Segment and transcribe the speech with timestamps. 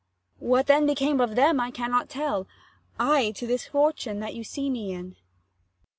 [0.39, 2.47] What then became of them I cannot tell;
[2.99, 5.15] I to this fortune that you see me in.